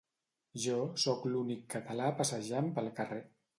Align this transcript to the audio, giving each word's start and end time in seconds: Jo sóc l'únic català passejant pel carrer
Jo 0.63 0.77
sóc 1.03 1.27
l'únic 1.33 1.69
català 1.75 2.09
passejant 2.23 2.75
pel 2.79 2.93
carrer 3.01 3.25